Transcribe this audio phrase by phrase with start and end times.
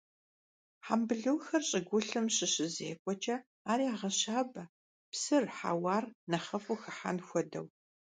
[0.85, 3.35] Хьэмбылухэр щӀыгулъым щыщызекӀуэкӀэ,
[3.71, 4.63] ар ягъэщабэ,
[5.11, 7.65] псыр, хьэуар нэхъыфӀу хыхьэн хуэдэу.